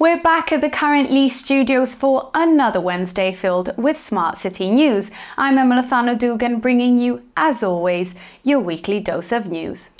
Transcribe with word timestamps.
We're 0.00 0.22
back 0.22 0.52
at 0.52 0.60
the 0.60 0.70
Kurrantly 0.70 1.28
studios 1.28 1.92
for 1.92 2.30
another 2.32 2.80
Wednesday 2.80 3.32
filled 3.32 3.76
with 3.76 3.98
Smart 3.98 4.38
City 4.38 4.70
news. 4.70 5.10
I'm 5.36 5.58
Emma 5.58 5.82
Lozano 5.82 6.16
Dugan 6.16 6.60
bringing 6.60 6.98
you, 6.98 7.24
as 7.36 7.64
always, 7.64 8.14
your 8.44 8.60
weekly 8.60 9.00
dose 9.00 9.32
of 9.32 9.48
news. 9.48 9.90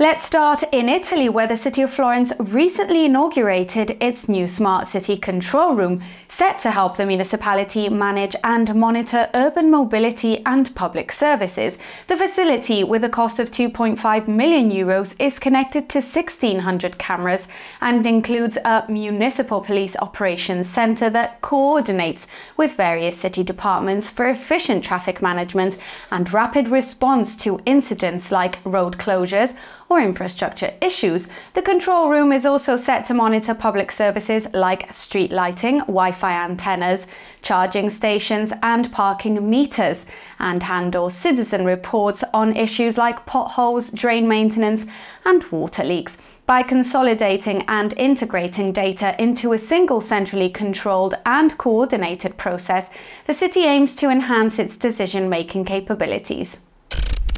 Let's 0.00 0.24
start 0.24 0.62
in 0.70 0.88
Italy, 0.88 1.28
where 1.28 1.48
the 1.48 1.56
city 1.56 1.82
of 1.82 1.92
Florence 1.92 2.32
recently 2.38 3.06
inaugurated 3.06 3.96
its 4.00 4.28
new 4.28 4.46
Smart 4.46 4.86
City 4.86 5.16
Control 5.16 5.74
Room, 5.74 6.04
set 6.28 6.60
to 6.60 6.70
help 6.70 6.96
the 6.96 7.04
municipality 7.04 7.88
manage 7.88 8.36
and 8.44 8.76
monitor 8.76 9.28
urban 9.34 9.72
mobility 9.72 10.40
and 10.46 10.72
public 10.76 11.10
services. 11.10 11.78
The 12.06 12.16
facility, 12.16 12.84
with 12.84 13.02
a 13.02 13.08
cost 13.08 13.40
of 13.40 13.50
2.5 13.50 14.28
million 14.28 14.70
euros, 14.70 15.16
is 15.18 15.40
connected 15.40 15.88
to 15.88 15.98
1,600 15.98 16.96
cameras 16.98 17.48
and 17.80 18.06
includes 18.06 18.56
a 18.58 18.84
municipal 18.88 19.60
police 19.60 19.96
operations 19.96 20.68
centre 20.68 21.10
that 21.10 21.40
coordinates 21.40 22.28
with 22.56 22.76
various 22.76 23.16
city 23.16 23.42
departments 23.42 24.08
for 24.08 24.28
efficient 24.28 24.84
traffic 24.84 25.20
management 25.20 25.76
and 26.12 26.32
rapid 26.32 26.68
response 26.68 27.34
to 27.34 27.60
incidents 27.66 28.30
like 28.30 28.60
road 28.64 28.96
closures 28.96 29.56
or 29.88 30.00
infrastructure 30.00 30.74
issues. 30.82 31.28
The 31.54 31.62
control 31.62 32.10
room 32.10 32.32
is 32.32 32.44
also 32.44 32.76
set 32.76 33.04
to 33.06 33.14
monitor 33.14 33.54
public 33.54 33.90
services 33.90 34.46
like 34.52 34.92
street 34.92 35.32
lighting, 35.32 35.78
Wi 35.80 36.12
Fi 36.12 36.32
antennas, 36.44 37.06
charging 37.42 37.88
stations, 37.90 38.52
and 38.62 38.92
parking 38.92 39.48
meters, 39.48 40.04
and 40.38 40.62
handle 40.62 41.08
citizen 41.08 41.64
reports 41.64 42.22
on 42.34 42.56
issues 42.56 42.98
like 42.98 43.26
potholes, 43.26 43.90
drain 43.90 44.28
maintenance, 44.28 44.86
and 45.24 45.44
water 45.50 45.84
leaks. 45.84 46.18
By 46.46 46.62
consolidating 46.62 47.62
and 47.68 47.92
integrating 47.98 48.72
data 48.72 49.14
into 49.22 49.52
a 49.52 49.58
single 49.58 50.00
centrally 50.00 50.48
controlled 50.48 51.14
and 51.26 51.56
coordinated 51.58 52.38
process, 52.38 52.88
the 53.26 53.34
city 53.34 53.64
aims 53.64 53.94
to 53.96 54.08
enhance 54.08 54.58
its 54.58 54.76
decision 54.76 55.28
making 55.28 55.66
capabilities. 55.66 56.60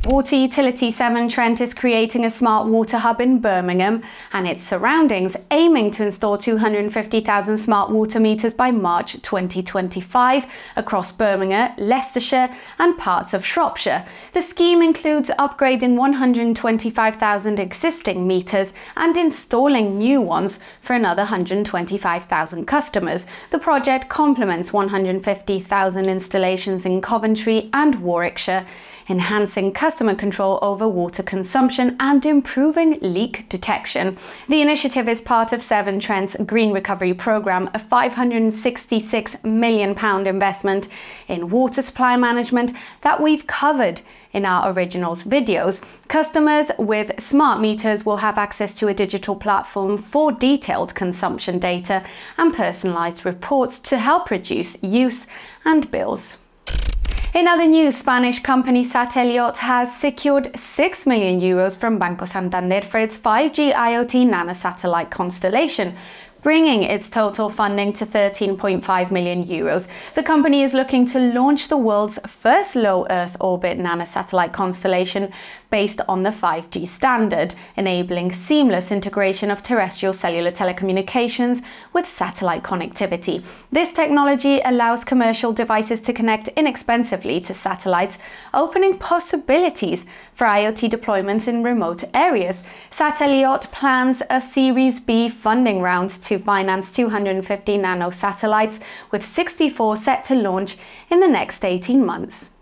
Water 0.07 0.35
utility 0.35 0.91
Severn 0.91 1.29
Trent 1.29 1.61
is 1.61 1.75
creating 1.75 2.25
a 2.25 2.31
smart 2.31 2.67
water 2.67 2.97
hub 2.97 3.21
in 3.21 3.39
Birmingham 3.39 4.03
and 4.33 4.49
its 4.49 4.65
surroundings, 4.65 5.37
aiming 5.51 5.91
to 5.91 6.05
install 6.05 6.39
250,000 6.39 7.59
smart 7.59 7.91
water 7.91 8.19
meters 8.19 8.55
by 8.55 8.71
March 8.71 9.21
2025 9.21 10.47
across 10.77 11.13
Birmingham, 11.13 11.75
Leicestershire, 11.77 12.49
and 12.79 12.97
parts 12.97 13.35
of 13.35 13.45
Shropshire. 13.45 14.07
The 14.33 14.41
scheme 14.41 14.81
includes 14.81 15.31
upgrading 15.39 15.97
125,000 15.97 17.61
existing 17.61 18.27
meters 18.27 18.73
and 18.97 19.15
installing 19.19 19.99
new 19.99 20.23
ones 20.23 20.61
for 20.81 20.95
another 20.95 21.25
125,000 21.25 22.65
customers. 22.65 23.27
The 23.51 23.59
project 23.59 24.09
complements 24.09 24.73
150,000 24.73 26.07
installations 26.07 26.87
in 26.87 27.03
Coventry 27.03 27.69
and 27.75 27.97
Warwickshire 27.97 28.67
enhancing 29.11 29.73
customer 29.73 30.15
control 30.15 30.59
over 30.63 30.89
water 30.89 31.23
consumption 31.23 31.97
and 31.99 32.25
improving 32.25 32.99
leak 33.01 33.49
detection. 33.49 34.17
The 34.49 34.63
initiative 34.63 35.09
is 35.09 35.21
part 35.21 35.53
of 35.53 35.61
Severn 35.61 35.99
Trent's 35.99 36.37
Green 36.47 36.73
Recovery 36.73 37.13
Programme, 37.13 37.69
a 37.75 37.81
£566 37.81 39.45
million 39.45 40.27
investment 40.27 40.89
in 41.27 41.51
water 41.51 41.83
supply 41.83 42.17
management 42.17 42.73
that 43.03 43.21
we've 43.21 43.47
covered 43.47 44.01
in 44.33 44.47
our 44.47 44.73
originals 44.73 45.25
videos. 45.25 45.83
Customers 46.07 46.71
with 46.79 47.21
smart 47.21 47.61
meters 47.61 48.07
will 48.07 48.19
have 48.19 48.39
access 48.39 48.73
to 48.75 48.87
a 48.87 48.95
digital 48.95 49.35
platform 49.35 49.99
for 49.99 50.31
detailed 50.31 50.95
consumption 50.95 51.59
data 51.59 52.05
and 52.39 52.55
personalised 52.55 53.25
reports 53.25 53.81
to 53.81 53.99
help 53.99 54.31
reduce 54.31 54.81
use 54.83 55.27
and 55.65 55.91
bills. 55.91 56.37
In 57.33 57.47
other 57.47 57.69
news, 57.69 57.97
Spanish 57.97 58.41
company 58.41 58.85
Sateliot 58.85 59.57
has 59.59 59.97
secured 59.97 60.51
6 60.59 61.07
million 61.07 61.41
euros 61.41 61.79
from 61.79 61.97
Banco 61.97 62.25
Santander 62.25 62.81
for 62.81 62.99
its 62.99 63.17
5G 63.17 63.73
IoT 63.73 64.29
nanosatellite 64.29 65.11
constellation, 65.11 65.95
bringing 66.43 66.83
its 66.83 67.09
total 67.09 67.49
funding 67.49 67.93
to 67.93 68.07
13.5 68.07 69.11
million 69.11 69.45
euros. 69.45 69.87
The 70.15 70.23
company 70.23 70.63
is 70.63 70.75
looking 70.75 71.07
to 71.07 71.19
launch 71.19 71.69
the 71.69 71.77
world's 71.77 72.19
first 72.27 72.77
low 72.77 73.07
Earth 73.11 73.37
orbit 73.41 73.79
nanosatellite 73.79 74.53
constellation 74.53 75.33
based 75.71 76.01
on 76.09 76.23
the 76.23 76.31
5G 76.31 76.87
standard, 76.87 77.55
enabling 77.77 78.33
seamless 78.33 78.91
integration 78.91 79.51
of 79.51 79.63
terrestrial 79.63 80.13
cellular 80.13 80.51
telecommunications 80.51 81.63
with 81.93 82.07
satellite 82.07 82.63
connectivity. 82.63 83.45
This 83.71 83.93
technology 83.93 84.61
allows 84.65 85.05
commercial 85.05 85.53
devices 85.53 86.01
to 86.01 86.13
connect 86.13 86.49
inexpensively 86.49 87.41
to 87.43 87.55
satellites, 87.55 88.19
opening 88.53 88.99
possibilities 88.99 90.07
for 90.35 90.47
IoT 90.47 90.91
deployments 90.91 91.47
in 91.47 91.63
remote 91.63 92.03
areas. 92.15 92.63
Sateliot 92.91 93.71
plans 93.71 94.23
a 94.29 94.41
Series 94.41 94.99
B 94.99 95.29
funding 95.29 95.81
round 95.81 96.11
to 96.31 96.39
finance 96.39 96.93
250 96.93 97.77
nano 97.79 98.09
satellites, 98.11 98.79
with 99.11 99.27
64 99.27 99.97
set 99.97 100.23
to 100.23 100.37
launch 100.37 100.77
in 101.11 101.19
the 101.19 101.27
next 101.27 101.65
18 101.65 102.07
months. 102.07 102.53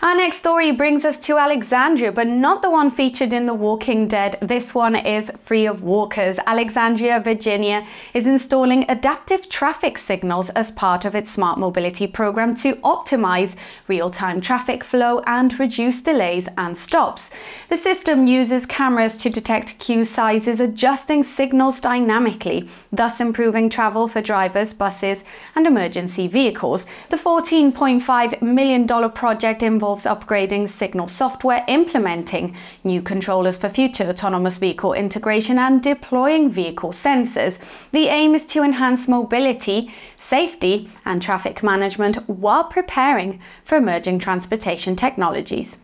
Our 0.00 0.14
next 0.14 0.36
story 0.36 0.70
brings 0.70 1.04
us 1.04 1.18
to 1.18 1.38
Alexandria, 1.38 2.12
but 2.12 2.28
not 2.28 2.62
the 2.62 2.70
one 2.70 2.88
featured 2.88 3.32
in 3.32 3.46
The 3.46 3.54
Walking 3.54 4.06
Dead. 4.06 4.38
This 4.40 4.72
one 4.72 4.94
is 4.94 5.32
free 5.40 5.66
of 5.66 5.82
walkers. 5.82 6.38
Alexandria, 6.46 7.18
Virginia 7.18 7.84
is 8.14 8.24
installing 8.24 8.88
adaptive 8.88 9.48
traffic 9.48 9.98
signals 9.98 10.50
as 10.50 10.70
part 10.70 11.04
of 11.04 11.16
its 11.16 11.32
smart 11.32 11.58
mobility 11.58 12.06
program 12.06 12.54
to 12.58 12.76
optimize 12.76 13.56
real 13.88 14.08
time 14.08 14.40
traffic 14.40 14.84
flow 14.84 15.20
and 15.26 15.58
reduce 15.58 16.00
delays 16.00 16.48
and 16.56 16.78
stops. 16.78 17.28
The 17.68 17.76
system 17.76 18.28
uses 18.28 18.66
cameras 18.66 19.16
to 19.18 19.30
detect 19.30 19.80
queue 19.80 20.04
sizes, 20.04 20.60
adjusting 20.60 21.24
signals 21.24 21.80
dynamically, 21.80 22.68
thus 22.92 23.20
improving 23.20 23.68
travel 23.68 24.06
for 24.06 24.22
drivers, 24.22 24.72
buses, 24.72 25.24
and 25.56 25.66
emergency 25.66 26.28
vehicles. 26.28 26.86
The 27.10 27.16
$14.5 27.16 28.42
million 28.42 28.86
project 29.10 29.64
involves 29.64 29.87
involves 29.88 30.04
upgrading 30.04 30.68
Signal 30.68 31.08
software, 31.08 31.64
implementing 31.66 32.54
new 32.84 33.00
controllers 33.00 33.56
for 33.56 33.70
future 33.70 34.04
autonomous 34.04 34.58
vehicle 34.58 34.92
integration, 34.92 35.58
and 35.58 35.82
deploying 35.82 36.50
vehicle 36.50 36.90
sensors. 36.90 37.58
The 37.92 38.08
aim 38.08 38.34
is 38.34 38.44
to 38.52 38.62
enhance 38.62 39.08
mobility, 39.08 39.90
safety, 40.18 40.90
and 41.06 41.22
traffic 41.22 41.62
management 41.62 42.16
while 42.28 42.64
preparing 42.64 43.40
for 43.64 43.78
emerging 43.78 44.18
transportation 44.18 44.94
technologies. 44.94 45.78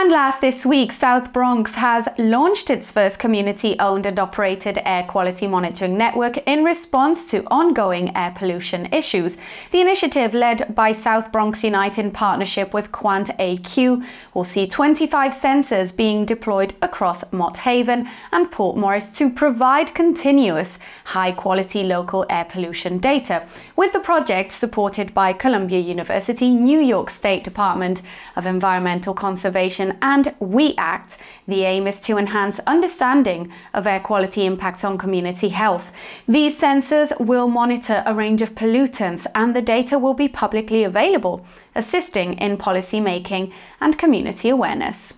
And 0.00 0.12
last 0.12 0.40
this 0.40 0.64
week, 0.64 0.92
South 0.92 1.32
Bronx 1.32 1.74
has 1.74 2.08
launched 2.18 2.70
its 2.70 2.92
first 2.92 3.18
community 3.18 3.74
owned 3.80 4.06
and 4.06 4.16
operated 4.16 4.78
air 4.84 5.02
quality 5.02 5.48
monitoring 5.48 5.98
network 5.98 6.36
in 6.46 6.62
response 6.62 7.24
to 7.32 7.42
ongoing 7.50 8.16
air 8.16 8.32
pollution 8.32 8.86
issues. 8.92 9.36
The 9.72 9.80
initiative, 9.80 10.34
led 10.34 10.72
by 10.76 10.92
South 10.92 11.32
Bronx 11.32 11.64
Unite 11.64 11.98
in 11.98 12.12
partnership 12.12 12.72
with 12.72 12.92
Quant 12.92 13.30
AQ, 13.40 14.06
will 14.34 14.44
see 14.44 14.68
25 14.68 15.32
sensors 15.32 15.94
being 15.94 16.24
deployed 16.24 16.74
across 16.80 17.24
Mott 17.32 17.56
Haven 17.56 18.08
and 18.30 18.52
Port 18.52 18.76
Morris 18.76 19.08
to 19.18 19.28
provide 19.28 19.96
continuous, 19.96 20.78
high 21.06 21.32
quality 21.32 21.82
local 21.82 22.24
air 22.30 22.44
pollution 22.44 22.98
data. 22.98 23.48
With 23.74 23.92
the 23.92 23.98
project 23.98 24.52
supported 24.52 25.12
by 25.12 25.32
Columbia 25.32 25.80
University, 25.80 26.50
New 26.50 26.78
York 26.78 27.10
State 27.10 27.42
Department 27.42 28.00
of 28.36 28.46
Environmental 28.46 29.12
Conservation, 29.12 29.87
and 30.02 30.34
We 30.40 30.74
Act, 30.76 31.16
the 31.46 31.64
aim 31.64 31.86
is 31.86 32.00
to 32.00 32.18
enhance 32.18 32.60
understanding 32.66 33.52
of 33.72 33.86
air 33.86 34.00
quality 34.00 34.44
impacts 34.44 34.84
on 34.84 34.98
community 34.98 35.48
health. 35.48 35.92
These 36.26 36.60
sensors 36.60 37.18
will 37.20 37.48
monitor 37.48 38.02
a 38.04 38.14
range 38.14 38.42
of 38.42 38.54
pollutants 38.54 39.26
and 39.34 39.54
the 39.54 39.62
data 39.62 39.98
will 39.98 40.14
be 40.14 40.28
publicly 40.28 40.84
available, 40.84 41.46
assisting 41.74 42.34
in 42.34 42.56
policy 42.56 43.00
making 43.00 43.52
and 43.80 43.98
community 43.98 44.48
awareness. 44.48 45.14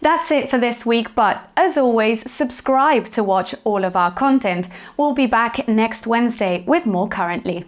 That's 0.00 0.32
it 0.32 0.50
for 0.50 0.58
this 0.58 0.84
week, 0.84 1.14
but 1.14 1.48
as 1.56 1.78
always, 1.78 2.28
subscribe 2.30 3.06
to 3.10 3.22
watch 3.22 3.54
all 3.62 3.84
of 3.84 3.94
our 3.94 4.10
content. 4.10 4.68
We'll 4.96 5.14
be 5.14 5.26
back 5.26 5.68
next 5.68 6.08
Wednesday 6.08 6.64
with 6.66 6.86
more 6.86 7.08
Kurrantly. 7.08 7.64